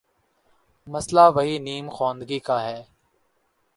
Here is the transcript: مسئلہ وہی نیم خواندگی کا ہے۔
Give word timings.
مسئلہ 0.87 1.25
وہی 1.35 1.55
نیم 1.59 1.89
خواندگی 1.89 2.39
کا 2.39 2.57
ہے۔ 2.63 2.79